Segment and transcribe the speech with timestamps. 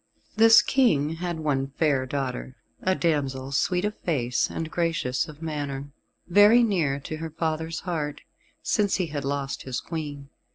[0.35, 5.91] This King had one fair daughter, a damsel sweet of face and gracious of manner,
[6.27, 8.21] very near to her father's heart,
[8.63, 10.29] since he had lost his Queen.